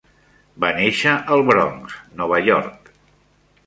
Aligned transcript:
Va 0.65 0.71
néixer 0.77 1.13
al 1.37 1.45
Bronx, 1.51 2.01
Nova 2.23 2.43
York. 2.53 2.95